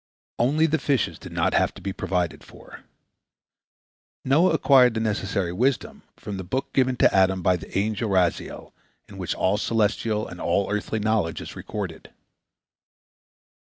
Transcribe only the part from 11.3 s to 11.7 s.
is